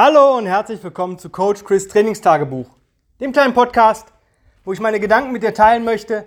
[0.00, 2.70] Hallo und herzlich willkommen zu Coach Chris Trainingstagebuch,
[3.20, 4.12] dem kleinen Podcast,
[4.64, 6.24] wo ich meine Gedanken mit dir teilen möchte,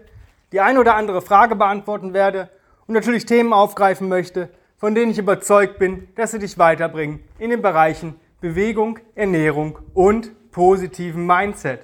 [0.51, 2.49] die eine oder andere Frage beantworten werde
[2.85, 7.49] und natürlich Themen aufgreifen möchte, von denen ich überzeugt bin, dass sie dich weiterbringen in
[7.49, 11.79] den Bereichen Bewegung, Ernährung und positiven Mindset.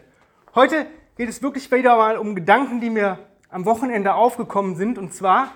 [0.55, 3.17] Heute geht es wirklich wieder mal um Gedanken, die mir
[3.49, 5.51] am Wochenende aufgekommen sind und zwar,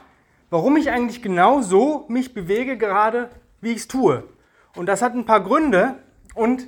[0.50, 4.24] warum ich eigentlich genau so mich bewege gerade, wie ich es tue.
[4.78, 5.98] Und das hat ein paar Gründe
[6.34, 6.68] und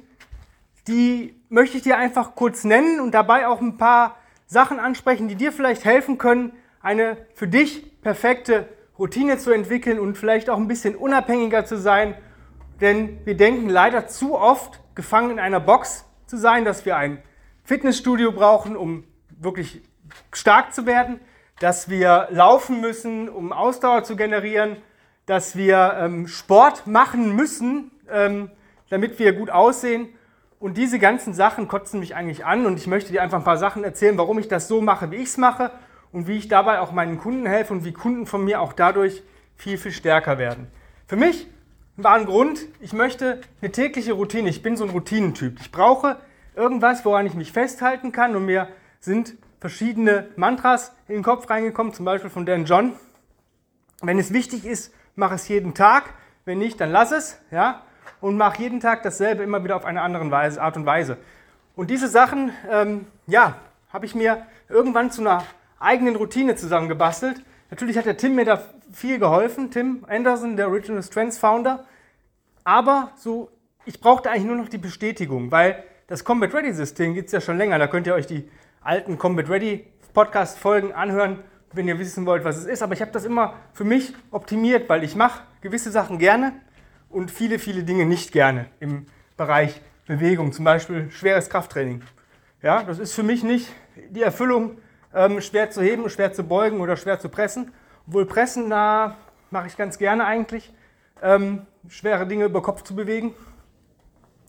[0.87, 4.17] die möchte ich dir einfach kurz nennen und dabei auch ein paar
[4.47, 8.67] Sachen ansprechen, die dir vielleicht helfen können, eine für dich perfekte
[8.99, 12.15] Routine zu entwickeln und vielleicht auch ein bisschen unabhängiger zu sein.
[12.81, 17.21] Denn wir denken leider zu oft, gefangen in einer Box zu sein, dass wir ein
[17.63, 19.81] Fitnessstudio brauchen, um wirklich
[20.31, 21.19] stark zu werden,
[21.59, 24.77] dass wir laufen müssen, um Ausdauer zu generieren,
[25.25, 28.51] dass wir ähm, Sport machen müssen, ähm,
[28.89, 30.09] damit wir gut aussehen.
[30.59, 33.57] Und diese ganzen Sachen kotzen mich eigentlich an und ich möchte dir einfach ein paar
[33.57, 35.71] Sachen erzählen, warum ich das so mache, wie ich es mache
[36.11, 39.23] und wie ich dabei auch meinen Kunden helfe und wie Kunden von mir auch dadurch
[39.57, 40.67] viel, viel stärker werden.
[41.07, 41.47] Für mich
[41.97, 44.49] war ein Grund, ich möchte eine tägliche Routine.
[44.49, 45.59] Ich bin so ein Routinentyp.
[45.59, 46.17] Ich brauche
[46.55, 48.67] irgendwas, woran ich mich festhalten kann und mir
[48.99, 52.93] sind verschiedene Mantras in den Kopf reingekommen, zum Beispiel von Dan John.
[54.01, 56.13] Wenn es wichtig ist, mach es jeden Tag.
[56.45, 57.39] Wenn nicht, dann lass es.
[57.51, 57.83] Ja?
[58.23, 61.17] Und mach jeden Tag dasselbe immer wieder auf eine andere Weise, Art und Weise.
[61.75, 63.57] Und diese Sachen, ähm, ja,
[63.91, 65.43] habe ich mir irgendwann zu einer
[65.77, 67.43] eigenen Routine zusammengebastelt.
[67.69, 68.63] Natürlich hat der Tim mir da
[68.93, 71.83] viel geholfen, Tim Anderson, der Original Strengths Founder.
[72.63, 73.49] Aber so,
[73.83, 77.41] ich brauchte eigentlich nur noch die Bestätigung, weil das Combat Ready System gibt es ja
[77.41, 77.77] schon länger.
[77.77, 81.39] Da könnt ihr euch die alten Combat Ready Podcast Folgen anhören,
[81.73, 82.83] wenn ihr wissen wollt, was es ist.
[82.83, 86.53] Aber ich habe das immer für mich optimiert, weil ich mache gewisse Sachen gerne
[87.13, 89.05] und viele, viele Dinge nicht gerne im
[89.37, 92.01] Bereich Bewegung, zum Beispiel schweres Krafttraining.
[92.61, 93.69] Ja, das ist für mich nicht
[94.09, 94.77] die Erfüllung,
[95.13, 97.71] ähm, schwer zu heben, schwer zu beugen oder schwer zu pressen.
[98.07, 99.15] Obwohl Pressen, da
[99.51, 100.73] mache ich ganz gerne eigentlich,
[101.21, 103.33] ähm, schwere Dinge über Kopf zu bewegen.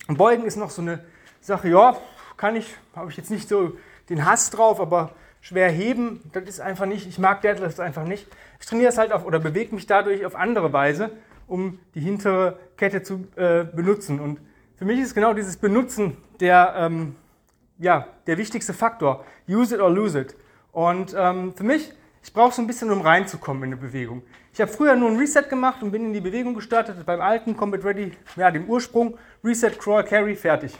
[0.08, 1.04] Und Beugen ist noch so eine
[1.40, 1.96] Sache, ja,
[2.36, 3.76] kann ich, habe ich jetzt nicht so
[4.08, 8.26] den Hass drauf, aber schwer heben, das ist einfach nicht, ich mag Deadlifts einfach nicht.
[8.58, 11.10] Ich trainiere es halt auf oder bewege mich dadurch auf andere Weise
[11.46, 14.20] um die hintere Kette zu äh, benutzen.
[14.20, 14.40] Und
[14.76, 17.16] für mich ist genau dieses Benutzen der, ähm,
[17.78, 19.24] ja, der wichtigste Faktor.
[19.48, 20.36] Use it or lose it.
[20.72, 24.22] Und ähm, für mich, ich brauche so ein bisschen, um reinzukommen in eine Bewegung.
[24.52, 27.56] Ich habe früher nur ein Reset gemacht und bin in die Bewegung gestartet, beim alten
[27.56, 30.78] Combat Ready, ja, dem Ursprung, Reset, Crawl, Carry, fertig.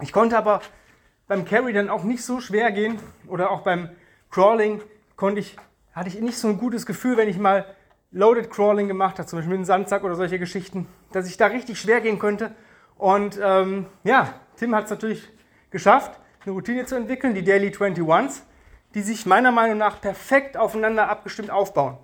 [0.00, 0.60] Ich konnte aber
[1.28, 3.90] beim Carry dann auch nicht so schwer gehen oder auch beim
[4.30, 4.80] Crawling
[5.16, 5.56] konnte ich,
[5.92, 7.64] hatte ich nicht so ein gutes Gefühl, wenn ich mal
[8.12, 11.46] Loaded Crawling gemacht hat, zum Beispiel mit einem Sandsack oder solche Geschichten, dass ich da
[11.46, 12.54] richtig schwer gehen könnte.
[12.98, 15.28] Und ähm, ja, Tim hat es natürlich
[15.70, 18.42] geschafft, eine Routine zu entwickeln, die Daily 21s,
[18.94, 21.96] die sich meiner Meinung nach perfekt aufeinander abgestimmt aufbauen.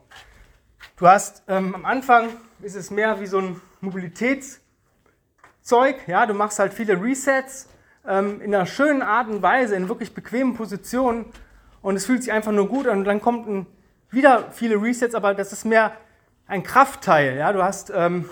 [0.96, 2.30] Du hast ähm, am Anfang
[2.62, 4.58] ist es mehr wie so ein Mobilitätszeug,
[6.06, 7.68] ja, du machst halt viele Resets
[8.06, 11.26] ähm, in einer schönen Art und Weise, in wirklich bequemen Positionen
[11.82, 13.66] und es fühlt sich einfach nur gut an und dann kommt ein
[14.10, 15.92] wieder viele Resets, aber das ist mehr
[16.46, 17.36] ein Kraftteil.
[17.36, 17.52] Ja?
[17.52, 18.28] Du hast ähm,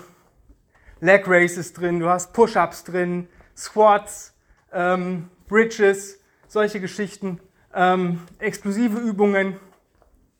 [0.99, 4.33] Leg Races drin, du hast Push-Ups drin, Squats,
[4.71, 7.39] ähm, Bridges, solche Geschichten,
[7.73, 9.59] ähm, explosive Übungen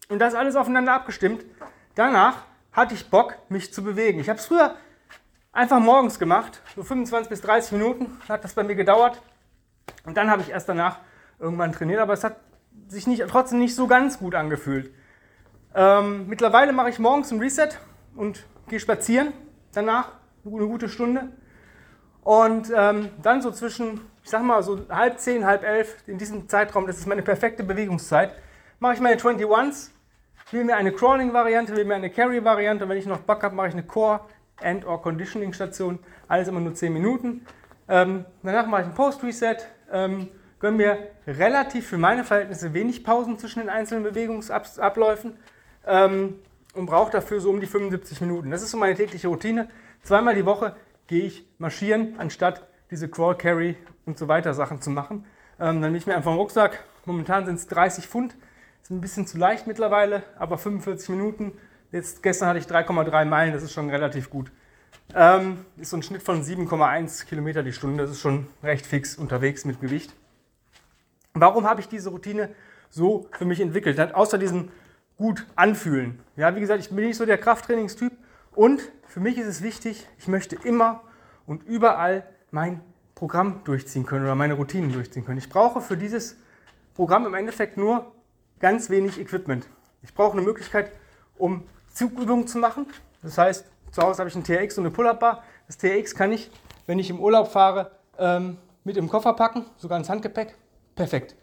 [0.10, 1.46] und das alles aufeinander abgestimmt.
[1.96, 4.20] Danach hatte ich Bock, mich zu bewegen.
[4.20, 4.76] Ich habe es früher
[5.52, 9.22] einfach morgens gemacht, so 25 bis 30 Minuten hat das bei mir gedauert
[10.06, 11.00] und dann habe ich erst danach
[11.40, 12.38] irgendwann trainiert, aber es hat
[12.88, 14.94] sich nicht, trotzdem nicht so ganz gut angefühlt.
[15.78, 17.70] Ähm, mittlerweile mache ich morgens ein Reset
[18.16, 19.32] und gehe spazieren.
[19.74, 20.10] Danach
[20.44, 21.30] eine gute Stunde.
[22.24, 26.50] Und ähm, dann so zwischen, ich sag mal, so halb zehn, halb elf, in diesem
[26.50, 28.32] Zeitraum, das ist meine perfekte Bewegungszeit,
[28.80, 29.92] mache ich meine 21s,
[30.50, 32.90] will mir eine Crawling-Variante, will mir eine Carry-Variante.
[32.90, 34.22] Wenn ich noch Bock habe, mache ich eine Core-
[34.64, 36.00] and- or Conditioning-Station.
[36.28, 37.46] Alles immer nur 10 Minuten.
[37.88, 39.58] Ähm, danach mache ich ein Post-Reset,
[39.92, 40.30] ähm,
[40.60, 40.98] gönne mir
[41.28, 45.38] relativ für meine Verhältnisse wenig Pausen zwischen den einzelnen Bewegungsabläufen
[45.88, 46.36] ähm,
[46.74, 48.52] und brauche dafür so um die 75 Minuten.
[48.52, 49.70] Das ist so meine tägliche Routine.
[50.04, 50.76] Zweimal die Woche
[51.08, 53.76] gehe ich marschieren, anstatt diese Crawl, Carry
[54.06, 55.26] und so weiter Sachen zu machen.
[55.60, 56.84] Ähm, dann nehme ich mir einfach einen Rucksack.
[57.06, 58.36] Momentan sind es 30 Pfund.
[58.82, 61.54] Ist ein bisschen zu leicht mittlerweile, aber 45 Minuten.
[61.92, 64.52] Jetzt, gestern hatte ich 3,3 Meilen, das ist schon relativ gut.
[65.16, 68.04] Ähm, ist so ein Schnitt von 7,1 Kilometer die Stunde.
[68.04, 70.14] Das ist schon recht fix unterwegs mit Gewicht.
[71.34, 72.50] Warum habe ich diese Routine
[72.90, 74.14] so für mich entwickelt?
[74.14, 74.70] Außer diesem
[75.18, 76.20] gut anfühlen.
[76.36, 78.14] Ja, wie gesagt, ich bin nicht so der Krafttrainingstyp
[78.54, 81.02] und für mich ist es wichtig, ich möchte immer
[81.46, 82.82] und überall mein
[83.16, 85.40] Programm durchziehen können oder meine Routinen durchziehen können.
[85.40, 86.38] Ich brauche für dieses
[86.94, 88.12] Programm im Endeffekt nur
[88.60, 89.68] ganz wenig Equipment.
[90.04, 90.92] Ich brauche eine Möglichkeit,
[91.38, 92.86] um Zugübungen zu machen.
[93.24, 95.44] Das heißt, zu Hause habe ich ein TRX und eine Pull-Up-Bar.
[95.66, 96.52] Das TRX kann ich,
[96.86, 100.56] wenn ich im Urlaub fahre, ähm, mit im Koffer packen, sogar ins Handgepäck.
[100.96, 101.36] Perfekt.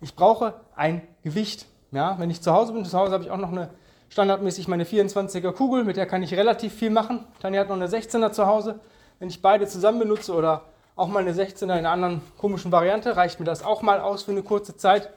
[0.00, 1.66] Ich brauche ein Gewicht.
[1.92, 3.68] Ja, wenn ich zu Hause bin, zu Hause habe ich auch noch eine
[4.08, 7.26] standardmäßig meine 24er Kugel, mit der kann ich relativ viel machen.
[7.40, 8.80] Tanja hat noch eine 16er zu Hause.
[9.18, 10.62] Wenn ich beide zusammen benutze oder
[10.96, 14.22] auch mal eine 16er in einer anderen komischen Variante, reicht mir das auch mal aus
[14.22, 15.10] für eine kurze Zeit.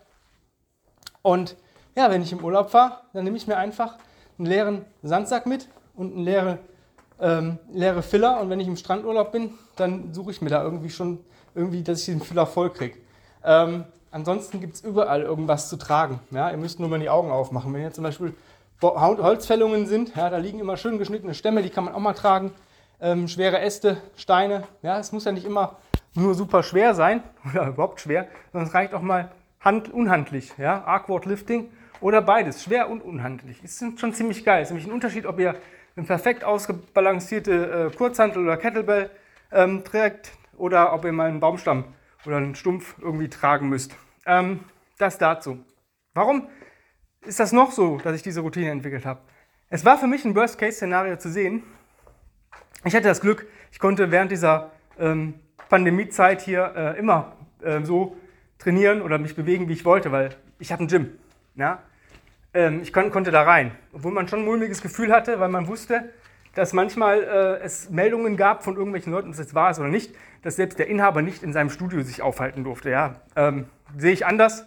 [1.22, 1.56] Und
[1.96, 3.98] ja, wenn ich im Urlaub fahre, dann nehme ich mir einfach
[4.38, 6.60] einen leeren Sandsack mit und einen leere,
[7.22, 8.42] ähm, leere Filler.
[8.42, 11.24] Und wenn ich im Strandurlaub bin, dann suche ich mir da irgendwie schon,
[11.54, 12.98] irgendwie, dass ich den Filler voll kriege.
[13.46, 16.20] Ähm, ansonsten gibt es überall irgendwas zu tragen.
[16.32, 16.50] Ja?
[16.50, 17.74] Ihr müsst nur mal die Augen aufmachen.
[17.74, 18.34] Wenn ihr zum Beispiel
[18.82, 20.16] Holzfällungen sind.
[20.16, 22.52] Ja, da liegen immer schön geschnittene Stämme, die kann man auch mal tragen.
[23.02, 24.64] Ähm, schwere Äste, Steine.
[24.82, 25.78] Ja, es muss ja nicht immer
[26.14, 30.54] nur super schwer sein oder überhaupt schwer, sondern es reicht auch mal hand unhandlich.
[30.58, 31.70] Ja, Arcward Lifting
[32.02, 33.64] oder beides, schwer und unhandlich.
[33.64, 34.62] Ist schon ziemlich geil.
[34.62, 35.56] Es ist nämlich ein Unterschied, ob ihr
[35.96, 39.10] eine perfekt ausgebalancierte äh, Kurzhantel oder Kettlebell
[39.52, 41.86] ähm, trägt oder ob ihr mal einen Baumstamm
[42.28, 43.96] oder einen Stumpf irgendwie tragen müsst.
[44.26, 44.62] Ähm,
[44.98, 45.64] das dazu.
[46.14, 46.48] Warum
[47.26, 49.22] ist das noch so, dass ich diese Routine entwickelt habe.
[49.70, 51.64] Es war für mich ein Worst-Case-Szenario zu sehen.
[52.84, 55.36] Ich hatte das Glück, ich konnte während dieser ähm,
[55.70, 58.16] Pandemiezeit hier äh, immer äh, so
[58.60, 61.18] trainieren oder mich bewegen, wie ich wollte, weil ich habe ein Gym.
[61.56, 61.80] Ja?
[62.54, 65.68] Ähm, ich kon konnte da rein, obwohl man schon ein mulmiges Gefühl hatte, weil man
[65.68, 66.14] wusste,
[66.56, 69.90] dass manchmal äh, es Meldungen gab von irgendwelchen Leuten, ob es jetzt war es oder
[69.90, 72.90] nicht, dass selbst der Inhaber nicht in seinem Studio sich aufhalten durfte.
[72.90, 73.22] Ja?
[73.36, 73.68] Ähm,
[73.98, 74.66] sehe ich anders,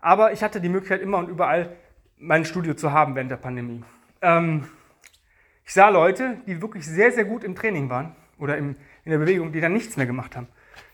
[0.00, 1.76] aber ich hatte die Möglichkeit immer und überall
[2.18, 3.84] mein Studio zu haben während der Pandemie.
[4.20, 4.66] Ähm,
[5.64, 8.74] ich sah Leute, die wirklich sehr, sehr gut im Training waren oder im,
[9.04, 10.48] in der Bewegung, die dann nichts mehr gemacht haben.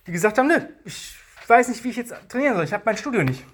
[0.07, 1.17] Die gesagt haben, ne, ich
[1.47, 3.45] weiß nicht, wie ich jetzt trainieren soll, ich habe mein Studio nicht.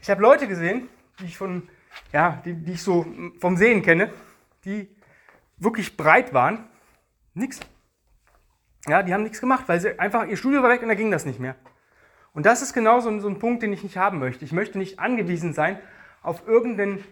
[0.00, 0.88] Ich habe Leute gesehen,
[1.20, 1.68] die ich von,
[2.12, 3.06] ja, die, die ich so
[3.38, 4.10] vom Sehen kenne,
[4.64, 4.88] die
[5.62, 6.64] wirklich breit waren,
[7.34, 7.60] nix.
[8.86, 11.10] Ja, die haben nichts gemacht, weil sie einfach, ihr Studio war weg und da ging
[11.10, 11.54] das nicht mehr.
[12.34, 14.44] Und das ist genau so, so ein Punkt, den ich nicht haben möchte.
[14.44, 15.78] Ich möchte nicht angewiesen sein
[16.22, 17.04] auf irgendeinen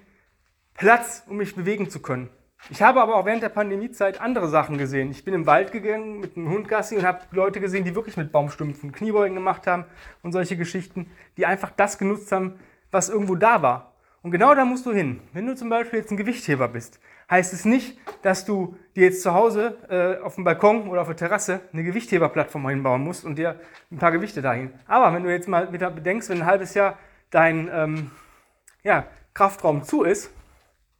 [0.75, 2.31] Platz, um mich bewegen zu können.
[2.69, 5.11] Ich habe aber auch während der Pandemiezeit andere Sachen gesehen.
[5.11, 8.17] Ich bin im Wald gegangen mit einem Hund Gassi und habe Leute gesehen, die wirklich
[8.17, 9.85] mit Baumstümpfen Kniebeugen gemacht haben
[10.23, 12.59] und solche Geschichten, die einfach das genutzt haben,
[12.91, 13.95] was irgendwo da war.
[14.23, 15.21] Und genau da musst du hin.
[15.33, 19.23] Wenn du zum Beispiel jetzt ein Gewichtheber bist, heißt es nicht, dass du dir jetzt
[19.23, 23.37] zu Hause äh, auf dem Balkon oder auf der Terrasse eine Gewichtheberplattform hinbauen musst und
[23.37, 23.61] dir
[23.91, 24.73] ein paar Gewichte dahin.
[24.87, 26.99] Aber wenn du jetzt mal wieder bedenkst, wenn ein halbes Jahr
[27.31, 28.11] dein ähm,
[28.83, 30.33] ja, Kraftraum zu ist,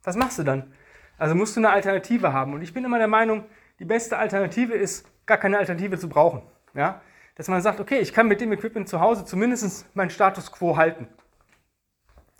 [0.03, 0.73] was machst du dann?
[1.17, 2.53] Also musst du eine Alternative haben.
[2.53, 3.43] Und ich bin immer der Meinung,
[3.79, 6.41] die beste Alternative ist, gar keine Alternative zu brauchen.
[6.73, 7.01] Ja?
[7.35, 10.77] Dass man sagt, okay, ich kann mit dem Equipment zu Hause zumindest meinen Status quo
[10.77, 11.07] halten.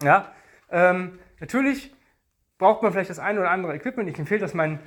[0.01, 0.31] Ja?
[0.69, 1.93] Ähm, natürlich
[2.61, 4.07] braucht man vielleicht das eine oder andere Equipment.
[4.07, 4.77] Ich empfehle das meinen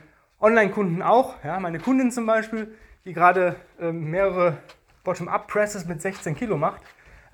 [0.41, 1.43] Online-Kunden auch.
[1.43, 1.59] Ja?
[1.59, 2.73] Meine Kundin zum Beispiel,
[3.05, 4.59] die gerade ähm, mehrere
[5.03, 6.83] Bottom-Up-Presses mit 16 Kilo macht.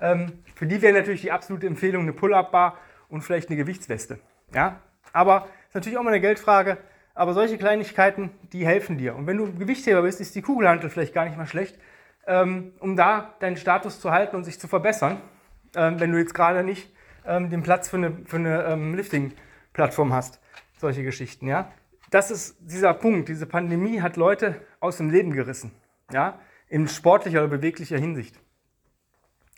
[0.01, 2.75] Ähm, für die wäre natürlich die absolute Empfehlung eine Pull-Up-Bar
[3.07, 4.17] und vielleicht eine Gewichtsweste.
[4.51, 4.79] Ja?
[5.13, 6.79] Aber ist natürlich auch mal eine Geldfrage.
[7.13, 9.15] Aber solche Kleinigkeiten, die helfen dir.
[9.15, 11.77] Und wenn du Gewichtheber bist, ist die Kugelhantel vielleicht gar nicht mal schlecht,
[12.25, 15.21] ähm, um da deinen Status zu halten und sich zu verbessern,
[15.75, 16.91] ähm, wenn du jetzt gerade nicht
[17.27, 18.95] ähm, den Platz für eine, für eine ähm,
[19.71, 20.39] Lifting-Plattform hast.
[20.77, 21.71] Solche Geschichten, ja.
[22.09, 23.29] Das ist dieser Punkt.
[23.29, 25.71] Diese Pandemie hat Leute aus dem Leben gerissen,
[26.11, 28.39] ja, in sportlicher oder beweglicher Hinsicht.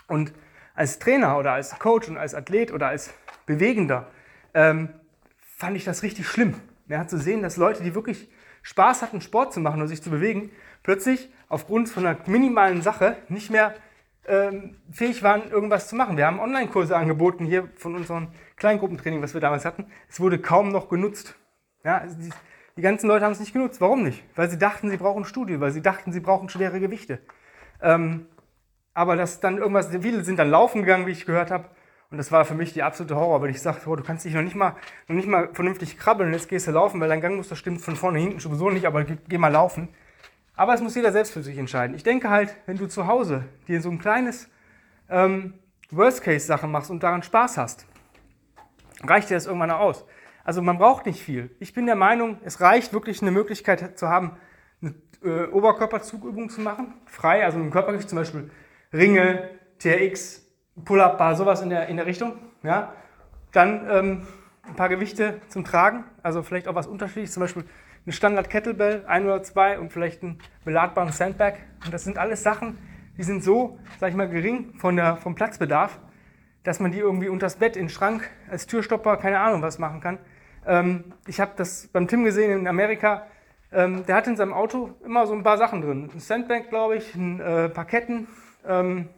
[0.07, 0.33] Und
[0.75, 3.13] als Trainer oder als Coach und als Athlet oder als
[3.45, 4.07] Bewegender
[4.53, 4.89] ähm,
[5.57, 6.55] fand ich das richtig schlimm.
[6.87, 8.29] Ja, zu sehen, dass Leute, die wirklich
[8.61, 10.51] Spaß hatten, Sport zu machen und sich zu bewegen,
[10.83, 13.73] plötzlich aufgrund von einer minimalen Sache nicht mehr
[14.25, 16.17] ähm, fähig waren, irgendwas zu machen.
[16.17, 19.87] Wir haben Online-Kurse angeboten hier von unserem Kleingruppentraining, was wir damals hatten.
[20.09, 21.35] Es wurde kaum noch genutzt.
[21.83, 22.29] Ja, also die,
[22.77, 23.81] die ganzen Leute haben es nicht genutzt.
[23.81, 24.23] Warum nicht?
[24.35, 27.19] Weil sie dachten, sie brauchen Studio, weil sie dachten, sie brauchen schwere Gewichte.
[27.81, 28.27] Ähm,
[28.93, 31.69] aber dass dann irgendwas, viele sind dann laufen gegangen, wie ich gehört habe.
[32.11, 34.35] Und das war für mich die absolute Horror, weil ich sagte, oh, du kannst dich
[34.35, 34.75] noch nicht, mal,
[35.07, 38.19] noch nicht mal vernünftig krabbeln jetzt gehst du laufen, weil dein Gangmuster stimmt von vorne
[38.19, 39.89] hinten sowieso nicht, aber geh mal laufen.
[40.55, 41.95] Aber es muss jeder selbst für sich entscheiden.
[41.95, 44.49] Ich denke halt, wenn du zu Hause dir so ein kleines
[45.09, 45.55] ähm,
[45.89, 47.87] Worst-Case-Sachen machst und daran Spaß hast,
[49.03, 50.05] reicht dir das irgendwann aus.
[50.43, 51.55] Also man braucht nicht viel.
[51.59, 54.37] Ich bin der Meinung, es reicht wirklich eine Möglichkeit zu haben,
[54.81, 54.93] eine
[55.23, 58.51] äh, Oberkörperzugübung zu machen, frei, also mit dem Körpergewicht zum Beispiel
[58.91, 60.45] Ringe, TRX,
[60.83, 62.33] Pull-Up-Bar, sowas in der, in der Richtung.
[62.61, 62.93] Ja?
[63.51, 64.27] Dann ähm,
[64.63, 67.65] ein paar Gewichte zum Tragen, also vielleicht auch was unterschiedliches, zum Beispiel
[68.05, 71.53] eine Standard Kettlebell, ein oder zwei und vielleicht einen beladbaren Sandbag
[71.85, 72.77] Und das sind alles Sachen,
[73.17, 75.99] die sind so, sag ich mal, gering von der, vom Platzbedarf,
[76.63, 80.01] dass man die irgendwie unters Bett, in den Schrank, als Türstopper, keine Ahnung was machen
[80.01, 80.17] kann.
[80.65, 83.27] Ähm, ich habe das beim Tim gesehen in Amerika.
[83.71, 86.09] Ähm, der hat in seinem Auto immer so ein paar Sachen drin.
[86.13, 88.27] Ein Sandbank, glaube ich, ein äh, paar Ketten
[88.67, 89.09] ähm,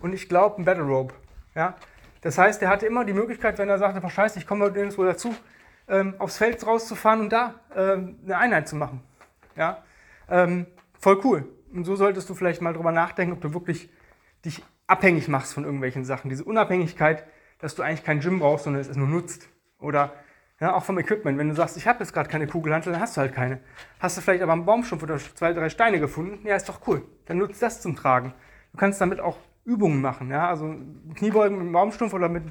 [0.00, 1.14] und ich glaube ein Battle Rope.
[1.54, 1.74] Ja?
[2.22, 5.04] Das heißt, er hatte immer die Möglichkeit, wenn er sagte, scheiße, ich komme heute nirgendwo
[5.04, 5.34] dazu,
[5.90, 9.02] ähm, aufs Feld rauszufahren und da ähm, eine Einheit zu machen.
[9.56, 9.82] Ja?
[10.28, 10.66] Ähm,
[10.98, 11.48] voll cool.
[11.72, 13.90] Und so solltest du vielleicht mal drüber nachdenken, ob du wirklich
[14.44, 16.30] dich abhängig machst von irgendwelchen Sachen.
[16.30, 17.24] Diese Unabhängigkeit,
[17.58, 19.48] dass du eigentlich kein Gym brauchst, sondern es nur nutzt.
[19.78, 20.12] Oder
[20.60, 21.38] ja, auch vom Equipment.
[21.38, 23.60] Wenn du sagst, ich habe jetzt gerade keine Kugelhantel, dann hast du halt keine.
[23.98, 26.46] Hast du vielleicht aber einen Baumstumpf oder zwei, drei Steine gefunden?
[26.46, 27.02] Ja, ist doch cool.
[27.26, 28.34] Dann nutzt das zum Tragen.
[28.72, 29.38] Du kannst damit auch
[29.70, 30.30] Übungen machen.
[30.30, 30.48] Ja?
[30.48, 30.74] Also
[31.14, 32.44] Kniebeugen mit einem Baumstumpf oder mit,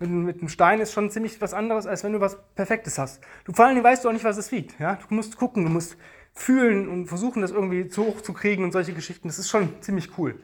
[0.00, 3.22] mit, mit einem Stein ist schon ziemlich was anderes, als wenn du was Perfektes hast.
[3.44, 4.78] Du vor allem weißt du auch nicht, was es wiegt.
[4.80, 4.98] Ja?
[5.08, 5.96] Du musst gucken, du musst
[6.32, 9.28] fühlen und versuchen, das irgendwie zu hoch zu kriegen und solche Geschichten.
[9.28, 10.40] Das ist schon ziemlich cool.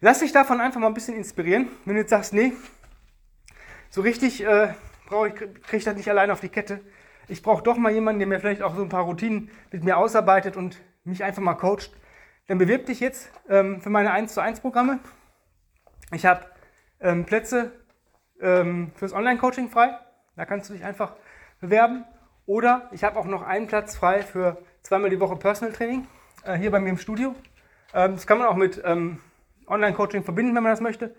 [0.00, 1.68] Lass dich davon einfach mal ein bisschen inspirieren.
[1.84, 2.52] Wenn du jetzt sagst, nee,
[3.88, 4.74] so richtig äh,
[5.08, 6.80] brauche ich, kriege ich das nicht allein auf die Kette.
[7.28, 9.96] Ich brauche doch mal jemanden, der mir vielleicht auch so ein paar Routinen mit mir
[9.96, 11.90] ausarbeitet und mich einfach mal coacht.
[12.48, 14.98] Dann bewirb dich jetzt ähm, für meine 1 zu 1 Programme.
[16.12, 16.44] Ich habe
[17.00, 17.72] ähm, Plätze
[18.40, 19.98] ähm, fürs Online-Coaching frei.
[20.36, 21.14] Da kannst du dich einfach
[21.60, 22.04] bewerben.
[22.46, 26.08] Oder ich habe auch noch einen Platz frei für zweimal die Woche Personal Training
[26.44, 27.34] äh, hier bei mir im Studio.
[27.94, 29.20] Ähm, das kann man auch mit ähm,
[29.68, 31.14] Online-Coaching verbinden, wenn man das möchte.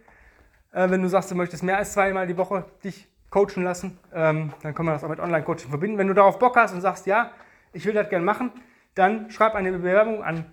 [0.74, 4.52] Äh, wenn du sagst, du möchtest mehr als zweimal die Woche dich coachen lassen, ähm,
[4.62, 5.98] dann kann man das auch mit Online-Coaching verbinden.
[5.98, 7.32] Wenn du darauf Bock hast und sagst, ja,
[7.72, 8.52] ich will das gerne machen,
[8.96, 10.46] dann schreib eine Bewerbung an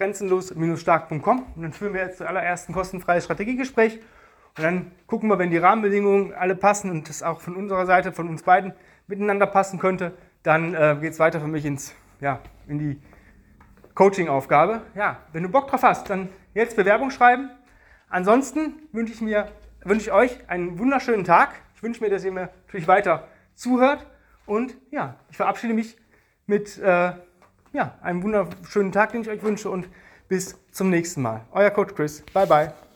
[0.00, 4.00] chris.grenzenlos-stark.com und dann führen wir jetzt zuallererst ein kostenfreies Strategiegespräch
[4.56, 8.12] und dann gucken wir, wenn die Rahmenbedingungen alle passen und das auch von unserer Seite,
[8.12, 8.72] von uns beiden
[9.06, 13.00] miteinander passen könnte, dann äh, geht es weiter für mich ins, ja, in die
[13.94, 14.82] Coaching-Aufgabe.
[14.94, 17.50] Ja, wenn du Bock drauf hast, dann jetzt Bewerbung schreiben.
[18.08, 19.48] Ansonsten wünsche ich mir,
[19.84, 21.50] wünsche ich euch einen wunderschönen Tag.
[21.76, 24.06] Ich wünsche mir, dass ihr mir natürlich weiter zuhört.
[24.46, 25.96] Und ja, ich verabschiede mich
[26.46, 27.12] mit äh,
[27.72, 29.88] ja, einem wunderschönen Tag, den ich euch wünsche und
[30.28, 31.42] bis zum nächsten Mal.
[31.52, 32.22] Euer Coach Chris.
[32.32, 32.89] Bye bye.